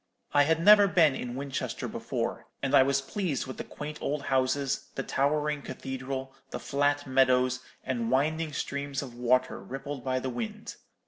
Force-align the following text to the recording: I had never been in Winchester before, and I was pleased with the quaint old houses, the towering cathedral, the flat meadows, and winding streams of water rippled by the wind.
I 0.33 0.45
had 0.45 0.59
never 0.59 0.87
been 0.87 1.13
in 1.13 1.35
Winchester 1.35 1.87
before, 1.87 2.47
and 2.63 2.73
I 2.73 2.81
was 2.81 3.01
pleased 3.01 3.45
with 3.45 3.57
the 3.57 3.63
quaint 3.63 3.99
old 4.01 4.23
houses, 4.23 4.87
the 4.95 5.03
towering 5.03 5.61
cathedral, 5.61 6.33
the 6.49 6.59
flat 6.59 7.05
meadows, 7.05 7.59
and 7.83 8.09
winding 8.09 8.51
streams 8.51 9.03
of 9.03 9.13
water 9.13 9.61
rippled 9.61 10.03
by 10.03 10.17
the 10.17 10.31
wind. 10.31 10.77